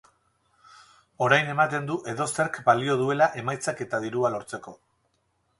Orain 1.25 1.51
ematen 1.51 1.85
du 1.91 1.99
edozerk 2.13 2.59
balio 2.71 2.97
duela 3.03 3.31
emaitzak 3.43 3.87
eta 3.89 4.01
dirua 4.07 4.37
lortzeko. 4.39 4.79